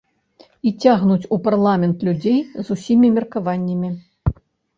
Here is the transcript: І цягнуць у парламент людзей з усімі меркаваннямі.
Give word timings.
І 0.69 0.71
цягнуць 0.85 1.27
у 1.37 1.39
парламент 1.47 1.97
людзей 2.07 2.39
з 2.55 2.65
усімі 2.77 3.13
меркаваннямі. 3.19 3.93